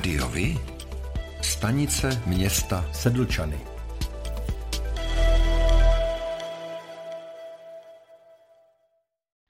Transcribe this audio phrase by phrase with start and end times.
[0.00, 0.58] Rádiovi?
[1.42, 3.60] Stanice města Sedlčany.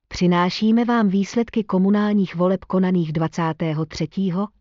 [0.08, 4.08] Přinášíme vám výsledky komunálních voleb konaných 23.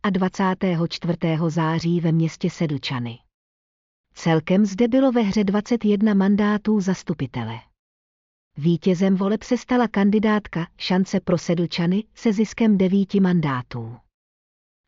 [0.04, 1.18] a 24.
[1.48, 3.18] září ve městě Sedlčany.
[4.14, 7.56] Celkem zde bylo ve hře 21 mandátů zastupitele.
[8.58, 13.98] Vítězem voleb se stala kandidátka Šance pro Sedlčany se ziskem devíti mandátů.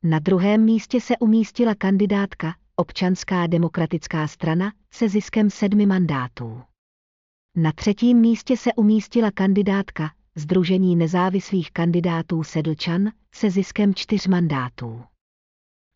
[0.04, 6.62] Na druhém místě se umístila kandidátka Občanská demokratická strana se ziskem sedmi mandátů.
[7.56, 15.04] Na třetím místě se umístila kandidátka Združení nezávislých kandidátů Sedlčan se ziskem čtyř mandátů.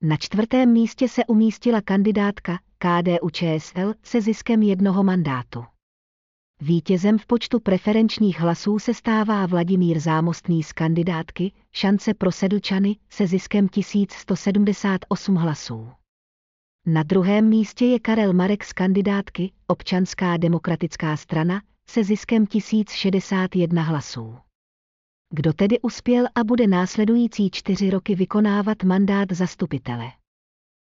[0.02, 5.64] Na čtvrtém místě se umístila kandidátka KDU ČSL se ziskem jednoho mandátu.
[6.62, 13.28] Vítězem v počtu preferenčních hlasů se stává Vladimír Zámostný z kandidátky Šance pro Sedlčany se
[13.28, 15.90] ziskem 1178 hlasů.
[16.86, 24.38] Na druhém místě je Karel Marek z kandidátky Občanská demokratická strana se ziskem 1061 hlasů.
[25.34, 30.12] Kdo tedy uspěl a bude následující čtyři roky vykonávat mandát zastupitele?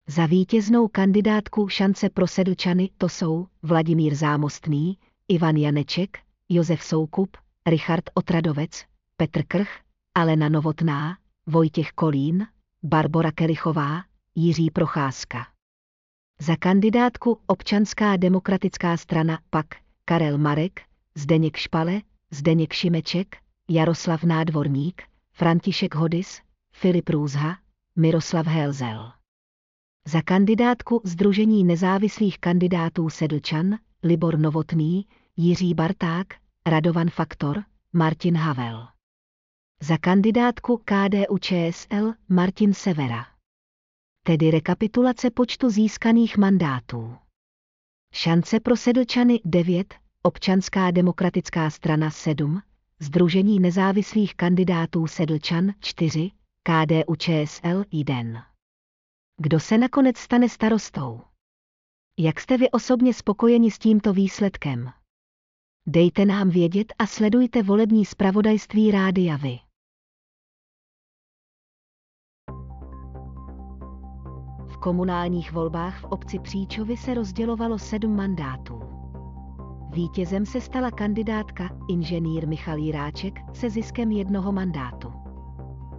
[0.08, 4.98] Za vítěznou kandidátku šance pro Sedlčany to jsou Vladimír Zámostný,
[5.30, 6.18] Ivan Janeček,
[6.50, 8.86] Josef Soukup, Richard Otradovec,
[9.18, 9.70] Petr Krch,
[10.16, 12.48] Alena Novotná, Vojtěch Kolín,
[12.84, 14.04] Barbora Kelichová,
[14.36, 15.48] Jiří Procházka.
[16.40, 19.66] Za kandidátku Občanská demokratická strana pak
[20.06, 20.82] Karel Marek,
[21.16, 23.38] Zdeněk Špale, Zdeněk Šimeček,
[23.70, 26.42] Jaroslav Nádvorník, František Hodis,
[26.72, 27.58] Filip Růzha,
[27.96, 29.12] Miroslav Helzel.
[30.06, 36.28] Za kandidátku Združení nezávislých kandidátů Sedlčan, Libor Novotný, Jiří Barták,
[36.66, 38.88] Radovan Faktor, Martin Havel.
[39.82, 43.26] Za kandidátku KDU ČSL Martin Severa.
[44.24, 47.18] Tedy rekapitulace počtu získaných mandátů.
[48.14, 49.94] Šance pro Sedlčany 9,
[50.24, 52.62] Občanská demokratická strana 7,
[53.00, 56.32] Združení nezávislých kandidátů Sedlčan 4,
[56.64, 58.46] KDU ČSL 1.
[59.38, 61.22] Kdo se nakonec stane starostou?
[62.20, 64.90] Jak jste vy osobně spokojeni s tímto výsledkem?
[65.88, 69.60] Dejte nám vědět a sledujte volební zpravodajství Rádia Vy.
[74.68, 78.80] V komunálních volbách v obci Příčovy se rozdělovalo sedm mandátů.
[79.94, 85.27] Vítězem se stala kandidátka inženýr Michal Jiráček se ziskem jednoho mandátu.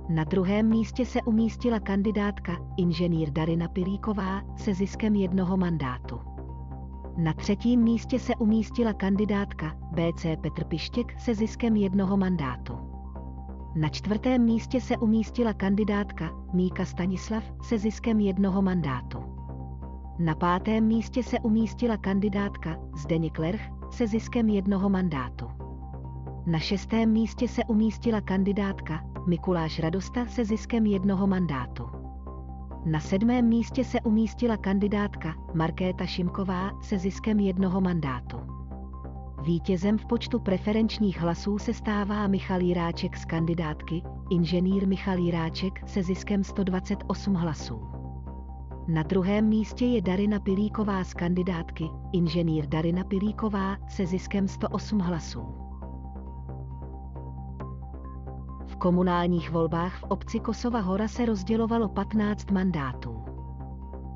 [0.09, 6.21] Na druhém místě se umístila kandidátka inženýr Darina Pilíková se ziskem jednoho mandátu.
[7.17, 12.79] Na třetím místě se umístila kandidátka BC Petr Pištěk se ziskem jednoho mandátu.
[13.77, 19.19] Na čtvrtém místě se umístila kandidátka Míka Stanislav se ziskem jednoho mandátu.
[20.19, 25.47] Na pátém místě se umístila kandidátka Zdeněk Lerch se ziskem jednoho mandátu.
[26.47, 31.91] Na šestém místě se umístila kandidátka Mikuláš Radosta se ziskem jednoho mandátu.
[32.85, 38.37] Na sedmém místě se umístila kandidátka Markéta Šimková se ziskem jednoho mandátu.
[39.43, 46.03] Vítězem v počtu preferenčních hlasů se stává Michal Jiráček z kandidátky, inženýr Michal Jiráček se
[46.03, 47.81] ziskem 128 hlasů.
[48.89, 55.68] Na druhém místě je Darina Pilíková z kandidátky, inženýr Darina Pilíková se ziskem 108 hlasů.
[58.79, 63.25] Komunálních volbách v obci Kosova Hora se rozdělovalo 15 mandátů.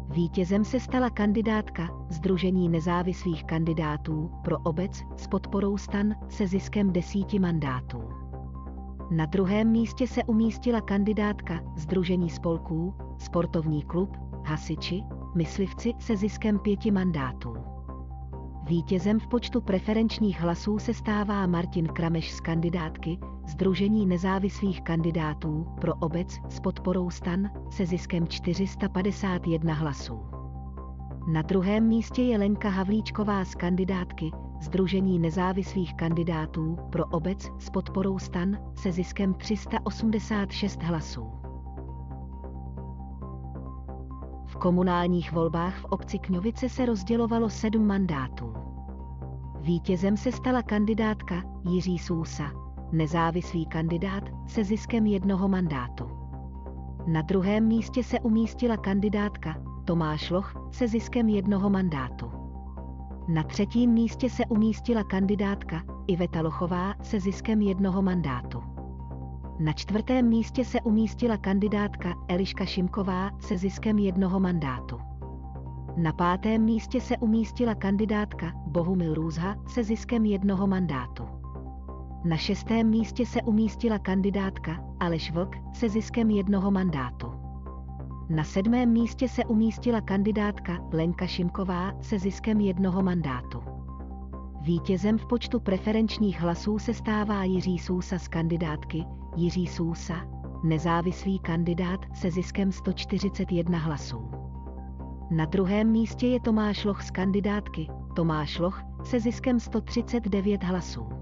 [0.09, 7.39] Vítězem se stala kandidátka Združení nezávislých kandidátů pro obec s podporou stan se ziskem desíti
[7.39, 8.03] mandátů.
[9.11, 15.03] Na druhém místě se umístila kandidátka Združení spolků, sportovní klub, hasiči,
[15.35, 17.55] myslivci se ziskem pěti mandátů.
[18.65, 25.95] Vítězem v počtu preferenčních hlasů se stává Martin Krameš z kandidátky Združení nezávislých kandidátů pro
[25.95, 30.21] obec s podporou stan se ziskem 451 hlasů.
[31.29, 34.31] Na druhém místě je Lenka Havlíčková z kandidátky
[34.63, 41.33] Združení nezávislých kandidátů pro obec s podporou stan se ziskem 386 hlasů.
[44.47, 48.55] V komunálních volbách v obci Kňovice se rozdělovalo sedm mandátů.
[49.61, 52.62] Vítězem se stala kandidátka Jiří Sousa,
[52.93, 56.11] nezávislý kandidát se ziskem jednoho mandátu.
[57.07, 59.55] Na druhém místě se umístila kandidátka
[59.85, 62.31] Tomáš Loch se ziskem jednoho mandátu.
[63.29, 68.63] Na třetím místě se umístila kandidátka Iveta Lochová se ziskem jednoho mandátu.
[69.59, 74.99] Na čtvrtém místě se umístila kandidátka Eliška Šimková se ziskem jednoho mandátu.
[75.97, 81.42] Na pátém místě se umístila kandidátka Bohumil Růzha se ziskem jednoho mandátu.
[82.25, 87.33] Na šestém místě se umístila kandidátka Aleš Vlk se ziskem jednoho mandátu.
[88.29, 93.63] Na sedmém místě se umístila kandidátka Lenka Šimková se ziskem jednoho mandátu.
[94.61, 99.05] Vítězem v počtu preferenčních hlasů se stává Jiří Sousa z kandidátky
[99.37, 100.15] Jiří Sousa,
[100.65, 104.31] nezávislý kandidát se ziskem 141 hlasů.
[105.31, 111.22] Na druhém místě je Tomáš Loch z kandidátky Tomáš Loch se ziskem 139 hlasů.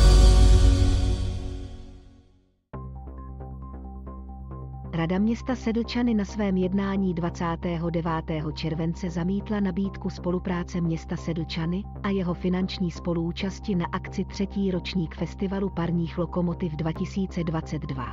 [5.01, 8.53] Rada města Sedlčany na svém jednání 29.
[8.53, 15.69] července zamítla nabídku spolupráce města Sedlčany a jeho finanční spoluúčasti na akci třetí ročník festivalu
[15.69, 18.05] parních lokomotiv 2022.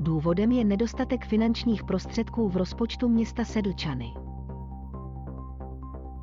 [0.00, 4.14] Důvodem je nedostatek finančních prostředků v rozpočtu města Sedlčany.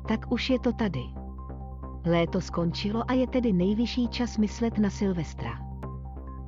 [0.08, 1.02] Tak už je to tady.
[2.04, 5.65] Léto skončilo a je tedy nejvyšší čas myslet na Silvestra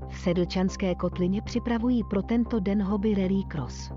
[0.08, 3.93] v Sedlčanské kotlině připravují pro tento den hobby Rally Cross.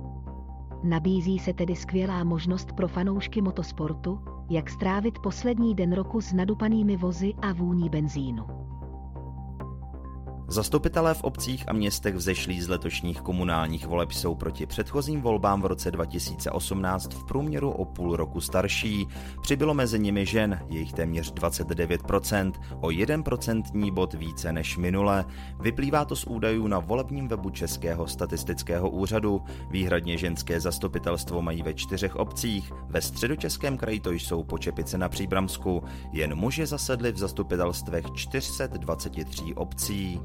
[0.84, 4.20] Nabízí se tedy skvělá možnost pro fanoušky motosportu,
[4.50, 8.46] jak strávit poslední den roku s nadupanými vozy a vůní benzínu.
[10.52, 15.66] Zastupitelé v obcích a městech vzešlí z letošních komunálních voleb jsou proti předchozím volbám v
[15.66, 19.08] roce 2018 v průměru o půl roku starší.
[19.42, 22.52] Přibylo mezi nimi žen, jejich téměř 29%,
[22.82, 25.26] o 1% bod více než minule.
[25.60, 29.42] Vyplývá to z údajů na volebním webu Českého statistického úřadu.
[29.70, 35.84] Výhradně ženské zastupitelstvo mají ve čtyřech obcích, ve středočeském kraji to jsou Počepice na Příbramsku,
[36.12, 40.20] jen muži zasedli v zastupitelstvech 423 obcí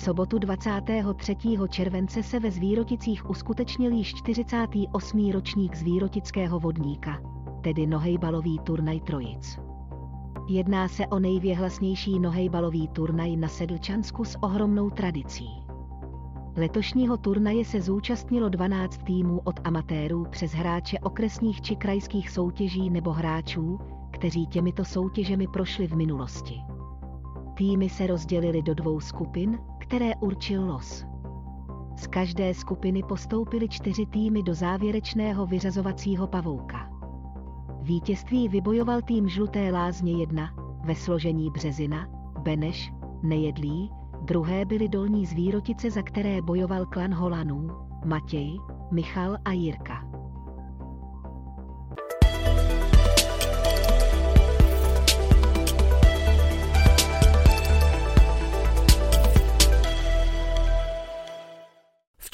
[0.00, 1.36] sobotu 23.
[1.68, 5.30] července se ve Zvíroticích uskutečnil již 48.
[5.30, 7.18] ročník Zvírotického vodníka,
[7.60, 9.58] tedy nohejbalový turnaj Trojic.
[10.48, 15.48] Jedná se o nejvěhlasnější nohejbalový turnaj na Sedlčansku s ohromnou tradicí.
[16.56, 23.12] Letošního turnaje se zúčastnilo 12 týmů od amatérů přes hráče okresních či krajských soutěží nebo
[23.12, 23.78] hráčů,
[24.10, 26.54] kteří těmito soutěžemi prošli v minulosti.
[27.54, 29.58] Týmy se rozdělily do dvou skupin,
[29.90, 31.04] které určil los.
[31.96, 36.90] Z každé skupiny postoupily čtyři týmy do závěrečného vyřazovacího pavouka.
[37.82, 40.50] Vítězství vybojoval tým Žluté lázně 1
[40.84, 42.06] ve složení Březina,
[42.38, 42.92] Beneš,
[43.22, 43.90] Nejedlí,
[44.22, 47.70] druhé byly Dolní Zvírotice, za které bojoval klan Holanů,
[48.04, 48.58] Matěj,
[48.90, 50.09] Michal a Jirka.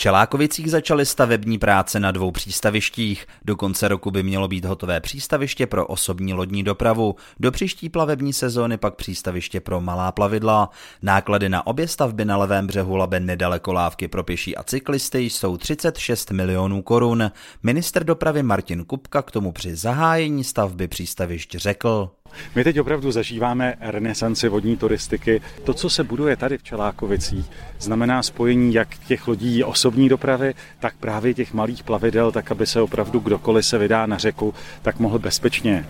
[0.06, 3.26] Čelákovicích začaly stavební práce na dvou přístavištích.
[3.44, 8.32] Do konce roku by mělo být hotové přístaviště pro osobní lodní dopravu, do příští plavební
[8.32, 10.70] sezóny pak přístaviště pro malá plavidla.
[11.02, 15.56] Náklady na obě stavby na levém břehu Labe nedaleko lávky pro pěší a cyklisty jsou
[15.56, 17.30] 36 milionů korun.
[17.62, 22.10] Minister dopravy Martin Kupka k tomu při zahájení stavby přístavišť řekl.
[22.55, 25.40] My teď opravdu zažíváme renesanci vodní turistiky.
[25.64, 27.47] To, co se buduje tady v Čelákovicích,
[27.81, 32.81] znamená spojení jak těch lodí osobní dopravy, tak právě těch malých plavidel, tak aby se
[32.81, 35.85] opravdu kdokoliv se vydá na řeku, tak mohl bezpečně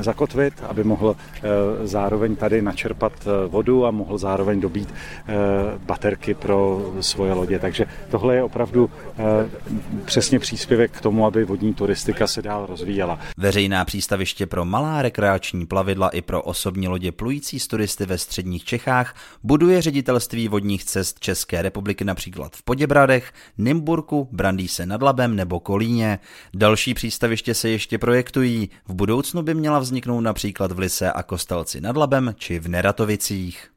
[0.00, 1.40] zakotvit, aby mohl eh,
[1.86, 4.94] zároveň tady načerpat eh, vodu a mohl zároveň dobít
[5.86, 7.58] baterky pro svoje lodě.
[7.58, 8.90] Takže tohle je opravdu
[10.04, 13.18] přesně příspěvek k tomu, aby vodní turistika se dál rozvíjela.
[13.36, 18.64] Veřejná přístaviště pro malá rekreační plavidla i pro osobní lodě plující z turisty ve středních
[18.64, 25.60] Čechách buduje ředitelství vodních cest České republiky například v Poděbradech, Nymburku, Brandýse nad Labem nebo
[25.60, 26.18] Kolíně.
[26.54, 28.70] Další přístaviště se ještě projektují.
[28.88, 32.68] V budoucnu budoucnu by měla vzniknout například v Lise a Kostelci nad Labem či v
[32.68, 33.73] Neratovicích.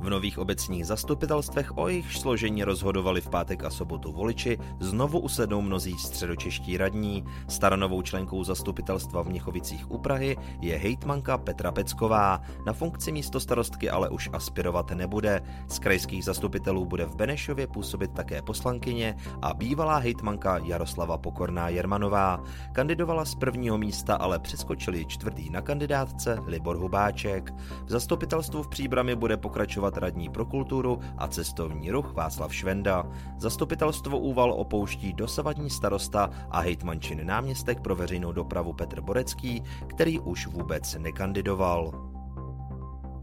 [0.00, 5.60] V nových obecních zastupitelstvech, o jejich složení rozhodovali v pátek a sobotu voliči, znovu usednou
[5.60, 7.24] mnozí středočeští radní.
[7.48, 12.40] Staronovou členkou zastupitelstva v Měchovicích u Prahy je hejtmanka Petra Pecková.
[12.66, 15.42] Na funkci místo starostky ale už aspirovat nebude.
[15.68, 22.44] Z krajských zastupitelů bude v Benešově působit také poslankyně a bývalá hejtmanka Jaroslava Pokorná Jermanová.
[22.72, 27.54] Kandidovala z prvního místa, ale přeskočili čtvrtý na kandidátce Libor Hubáček.
[27.84, 33.06] V zastupitelstvu v Příbrami bude pokračovat radní pro kulturu a cestovní ruch Václav Švenda.
[33.38, 40.46] Zastupitelstvo Úval opouští dosavadní starosta a hejtmančin náměstek pro veřejnou dopravu Petr Borecký, který už
[40.46, 42.09] vůbec nekandidoval.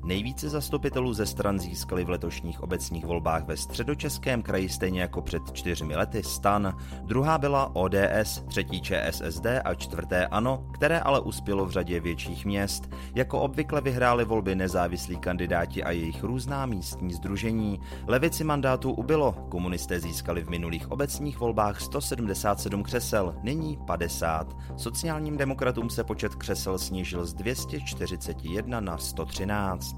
[0.08, 5.52] Nejvíce zastupitelů ze stran získali v letošních obecních volbách ve středočeském kraji stejně jako před
[5.52, 6.78] čtyřmi lety stan.
[7.02, 12.90] Druhá byla ODS, třetí ČSSD a čtvrté ANO, které ale uspělo v řadě větších měst.
[13.16, 17.80] Jako obvykle vyhráli volby nezávislí kandidáti a jejich různá místní združení.
[18.08, 24.58] Levici mandátů ubylo, komunisté získali v minulých obecních volbách 177 křesel, nyní 50.
[24.78, 29.97] Sociálním demokratům se počet křesel snížil z 241 na 113.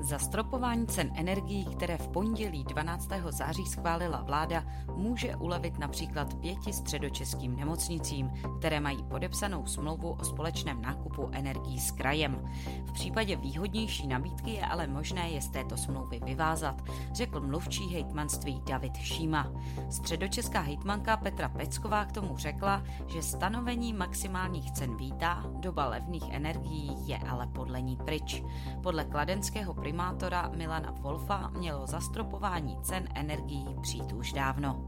[0.00, 3.08] Zastropování cen energií, které v pondělí 12.
[3.28, 4.64] září schválila vláda,
[4.96, 11.90] může ulevit například pěti středočeským nemocnicím, které mají podepsanou smlouvu o společném nákupu energií s
[11.90, 12.48] krajem.
[12.86, 18.62] V případě výhodnější nabídky je ale možné je z této smlouvy vyvázat, řekl mluvčí hejtmanství
[18.66, 19.52] David Šíma.
[19.90, 27.08] Středočeská hejtmanka Petra Pecková k tomu řekla, že stanovení maximálních cen vítá, doba levných energií
[27.08, 28.42] je ale podle ní pryč.
[28.82, 34.87] Podle kladenského primátora Milana Wolfa mělo zastropování cen energií přijít už dávno.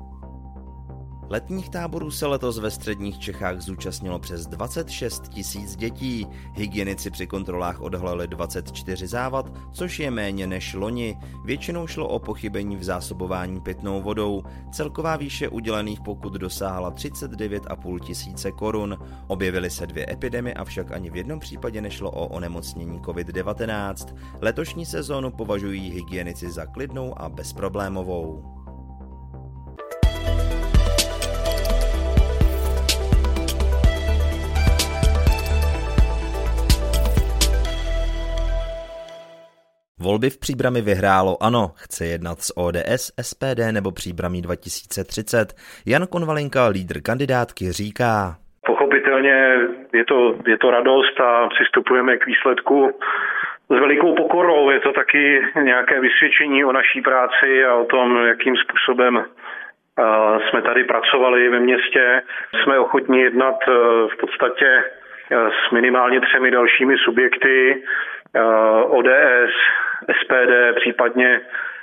[1.30, 6.26] Letních táborů se letos ve středních Čechách zúčastnilo přes 26 tisíc dětí.
[6.54, 11.18] Hygienici při kontrolách odhalili 24 závad, což je méně než loni.
[11.44, 14.42] Většinou šlo o pochybení v zásobování pitnou vodou.
[14.72, 18.98] Celková výše udělených pokut dosáhla 39,5 tisíce korun.
[19.26, 24.16] Objevily se dvě epidemie, avšak ani v jednom případě nešlo o onemocnění COVID-19.
[24.40, 28.59] Letošní sezónu považují hygienici za klidnou a bezproblémovou.
[40.02, 45.54] Volby v Příbrami vyhrálo ANO, chce jednat s ODS, SPD nebo Příbramí 2030.
[45.86, 48.14] Jan Konvalinka, lídr kandidátky, říká.
[48.66, 49.36] Pochopitelně
[49.92, 52.90] je to, je to radost a přistupujeme k výsledku
[53.70, 54.70] s velikou pokorou.
[54.70, 59.24] Je to taky nějaké vysvědčení o naší práci a o tom, jakým způsobem
[60.48, 62.22] jsme tady pracovali ve městě.
[62.62, 63.56] Jsme ochotní jednat
[64.12, 64.84] v podstatě
[65.30, 67.82] s minimálně třemi dalšími subjekty.
[68.86, 69.54] ODS,
[70.20, 71.40] SPD, případně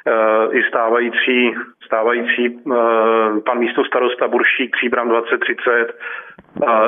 [0.08, 1.56] eh, i stávající,
[1.86, 2.74] stávající eh,
[3.46, 6.00] pan místo starosta Buršík, Příbram 2030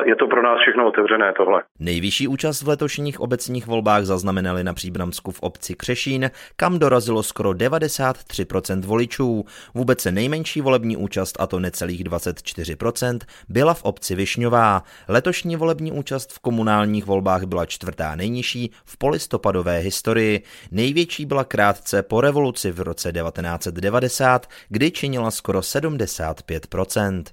[0.05, 1.63] je to pro nás všechno otevřené tohle.
[1.79, 7.49] Nejvyšší účast v letošních obecních volbách zaznamenali na Příbramsku v obci Křešín, kam dorazilo skoro
[7.49, 9.45] 93% voličů.
[9.73, 14.83] Vůbec se nejmenší volební účast, a to necelých 24%, byla v obci Višňová.
[15.07, 20.43] Letošní volební účast v komunálních volbách byla čtvrtá nejnižší v polistopadové historii.
[20.71, 27.23] Největší byla krátce po revoluci v roce 1990, kdy činila skoro 75%.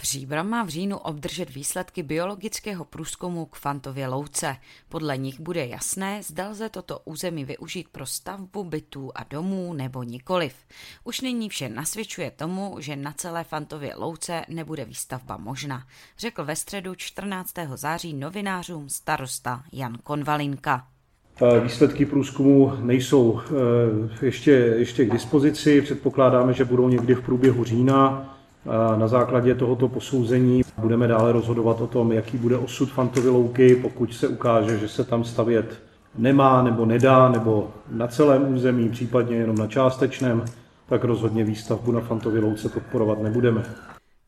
[0.00, 4.56] Příbram má v říjnu obdržet výsledky biologického průzkumu k Fantově louce.
[4.88, 10.02] Podle nich bude jasné, zda lze toto území využít pro stavbu bytů a domů nebo
[10.02, 10.54] nikoliv.
[11.04, 15.82] Už nyní vše nasvědčuje tomu, že na celé Fantově louce nebude výstavba možná,
[16.18, 17.54] řekl ve středu 14.
[17.74, 20.86] září novinářům starosta Jan Konvalinka.
[21.62, 23.40] Výsledky průzkumu nejsou
[24.20, 25.82] eh, ještě, ještě k dispozici.
[25.82, 28.36] Předpokládáme, že budou někdy v průběhu října.
[28.96, 34.14] Na základě tohoto posouzení budeme dále rozhodovat o tom, jaký bude osud Fantovy louky, pokud
[34.14, 35.82] se ukáže, že se tam stavět
[36.18, 40.44] nemá nebo nedá, nebo na celém území, případně jenom na částečném,
[40.88, 43.64] tak rozhodně výstavbu na Fantově louce podporovat nebudeme.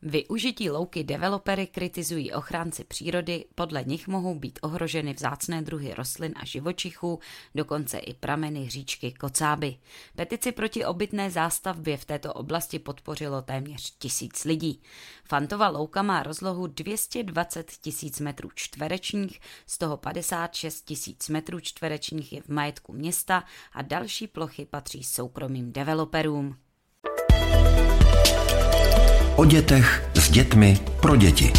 [0.05, 6.45] Využití louky developery kritizují ochránci přírody, podle nich mohou být ohroženy vzácné druhy rostlin a
[6.45, 7.19] živočichů,
[7.55, 9.77] dokonce i prameny říčky Kocáby.
[10.15, 14.81] Petici proti obytné zástavbě v této oblasti podpořilo téměř tisíc lidí.
[15.23, 22.41] Fantova louka má rozlohu 220 tisíc metrů čtverečních, z toho 56 tisíc metrů čtverečních je
[22.41, 23.43] v majetku města
[23.73, 26.62] a další plochy patří soukromým developerům.
[29.43, 31.53] O dětech, s dětmi, pro děti.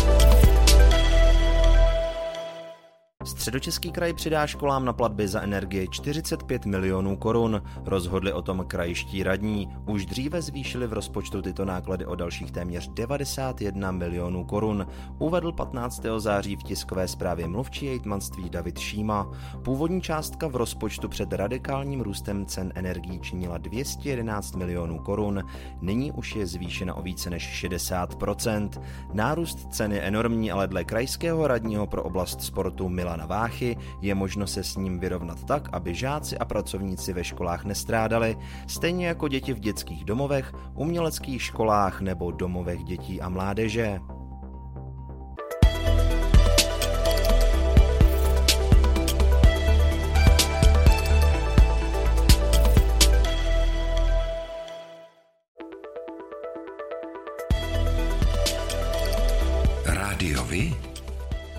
[3.25, 7.62] Středočeský kraj přidá školám na platby za energie 45 milionů korun.
[7.85, 9.69] Rozhodli o tom krajští radní.
[9.87, 14.87] Už dříve zvýšili v rozpočtu tyto náklady o dalších téměř 91 milionů korun.
[15.19, 16.02] Uvedl 15.
[16.19, 19.31] září v tiskové zprávě mluvčí jejtmanství David Šíma.
[19.62, 25.43] Původní částka v rozpočtu před radikálním růstem cen energií činila 211 milionů korun.
[25.81, 28.71] Nyní už je zvýšena o více než 60%
[29.12, 34.47] Nárůst cen je enormní, ale dle krajského radního pro oblast sportu Milana Váchy je možno
[34.47, 39.52] se s ním vyrovnat tak, aby žáci a pracovníci ve školách nestrádali, stejně jako děti
[39.52, 44.00] v dětských domovech, uměleckých školách nebo domovech dětí a mládeže.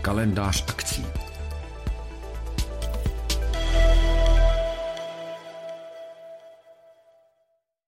[0.05, 1.14] Kalendář akcí.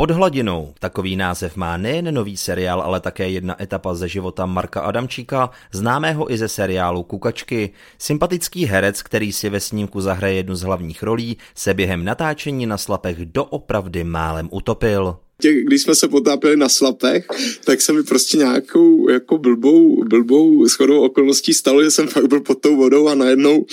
[0.00, 4.80] Pod hladinou takový název má nejen nový seriál, ale také jedna etapa ze života Marka
[4.80, 7.70] Adamčíka, známého i ze seriálu Kukačky.
[7.98, 12.78] Sympatický herec, který si ve snímku zahraje jednu z hlavních rolí, se během natáčení na
[12.78, 17.26] slapech doopravdy málem utopil těch, když jsme se potápěli na slapech,
[17.64, 22.40] tak se mi prostě nějakou jako blbou, blbou shodou okolností stalo, že jsem fakt byl
[22.40, 23.66] pod tou vodou a najednou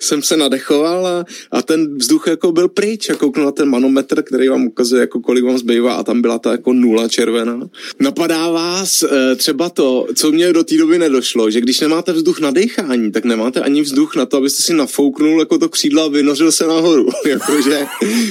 [0.00, 3.10] jsem se nadechoval a, a ten vzduch jako byl pryč.
[3.10, 6.38] A kouknu na ten manometr, který vám ukazuje, jako kolik vám zbývá a tam byla
[6.38, 7.68] ta jako nula červená.
[8.00, 12.40] Napadá vás e, třeba to, co mě do té doby nedošlo, že když nemáte vzduch
[12.40, 16.08] na dechání, tak nemáte ani vzduch na to, abyste si nafouknul jako to křídla a
[16.08, 17.08] vynořil se nahoru.
[17.26, 17.86] Jakože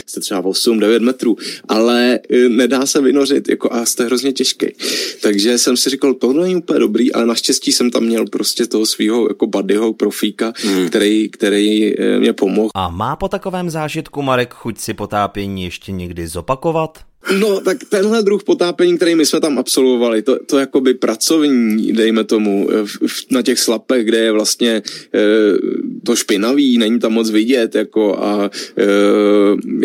[0.09, 4.67] jste třeba 8-9 metrů, ale e, nedá se vynořit jako a jste hrozně těžký.
[5.21, 8.85] Takže jsem si říkal, tohle není úplně dobrý, ale naštěstí jsem tam měl prostě toho
[8.85, 10.89] svého jako buddyho profíka, hmm.
[10.89, 12.69] který, který eh, mě pomohl.
[12.75, 17.08] A má po takovém zážitku Marek chuť si potápění ještě někdy zopakovat?
[17.39, 22.23] No, tak tenhle druh potápění, který my jsme tam absolvovali, to, to jakoby pracovní, dejme
[22.23, 22.69] tomu,
[23.31, 24.81] na těch slapech, kde je vlastně e,
[26.05, 28.85] to špinavý, není tam moc vidět, jako a e,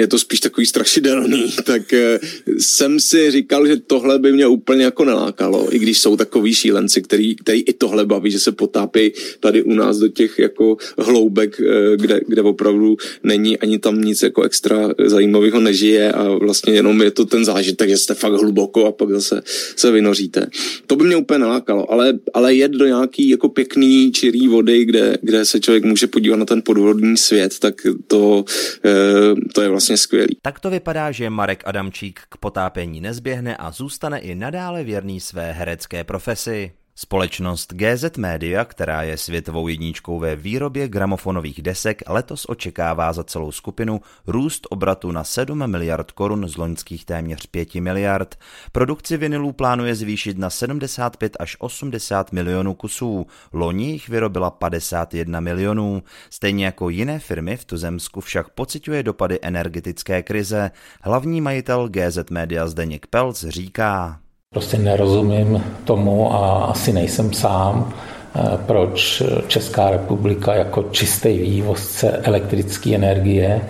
[0.01, 2.21] je to spíš takový strašidelný, tak e,
[2.59, 7.03] jsem si říkal, že tohle by mě úplně jako nelákalo, i když jsou takový šílenci,
[7.03, 11.61] který, který i tohle baví, že se potápí tady u nás do těch jako hloubek,
[11.61, 17.03] e, kde, kde opravdu není ani tam nic jako extra zajímavého nežije a vlastně jenom
[17.03, 19.43] je to to ten zážitek, že jste fakt hluboko a pak zase
[19.77, 20.47] se vynoříte.
[20.87, 25.19] To by mě úplně nalákalo, ale, ale jet do nějaký jako pěkný čirý vody, kde,
[25.23, 27.75] kde se člověk může podívat na ten podvodní svět, tak
[28.07, 28.45] to,
[28.85, 30.37] e, to je vlastně skvělý.
[30.43, 35.53] Tak to vypadá, že Marek Adamčík k potápění nezběhne a zůstane i nadále věrný své
[35.53, 36.73] herecké profesi.
[36.97, 43.53] Společnost GZ Media, která je světovou jedničkou ve výrobě gramofonových desek, letos očekává za celou
[43.53, 48.35] skupinu růst obratu na 7 miliard korun z loňských téměř 5 miliard.
[48.73, 53.27] Produkci vinilů plánuje zvýšit na 75 až 80 milionů kusů.
[53.53, 56.03] Loni jich vyrobila 51 milionů.
[56.31, 60.71] Stejně jako jiné firmy v tuzemsku však pociťuje dopady energetické krize.
[61.03, 64.24] Hlavní majitel GZ Media Zdeněk Pelc říká.
[64.55, 67.93] Prostě nerozumím tomu a asi nejsem sám,
[68.35, 73.61] eh, proč Česká republika jako čistý vývozce elektrické energie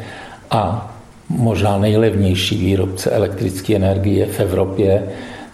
[0.51, 0.93] a
[1.29, 5.03] možná nejlevnější výrobce elektrické energie v Evropě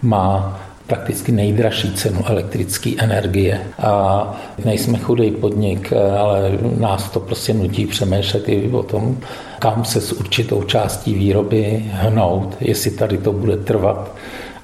[0.01, 3.61] má prakticky nejdražší cenu elektrické energie.
[3.79, 4.33] A
[4.65, 9.17] nejsme chudý podnik, eh, ale nás to prostě nutí přemýšlet i o tom,
[9.59, 14.11] kam se s určitou částí výroby hnout, jestli tady to bude trvat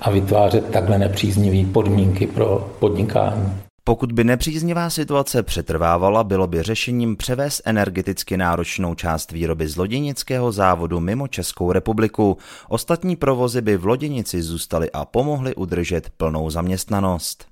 [0.02, 3.54] a vytvářet takhle nepříznivé podmínky pro podnikání.
[3.88, 10.52] Pokud by nepříznivá situace přetrvávala, bylo by řešením převést energeticky náročnou část výroby z loděnického
[10.52, 12.38] závodu mimo Českou republiku.
[12.70, 17.46] Ostatní provozy by v loděnici zůstaly a pomohly udržet plnou zaměstnanost.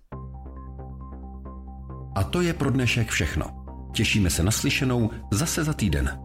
[2.15, 3.45] A to je pro dnešek všechno.
[3.93, 6.24] Těšíme se na slyšenou zase za týden.